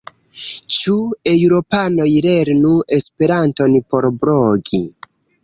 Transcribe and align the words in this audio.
Ĉu 0.77 0.95
eŭropanoj 1.31 2.07
lernu 2.29 2.73
Esperanton 2.99 3.79
por 3.93 4.11
blogi? 4.25 4.83